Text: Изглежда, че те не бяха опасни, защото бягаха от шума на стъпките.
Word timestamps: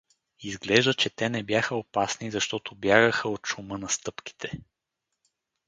Изглежда, 0.39 0.93
че 0.93 1.09
те 1.09 1.29
не 1.29 1.43
бяха 1.43 1.75
опасни, 1.75 2.31
защото 2.31 2.75
бягаха 2.75 3.29
от 3.29 3.45
шума 3.47 3.77
на 3.77 3.89
стъпките. 3.89 4.51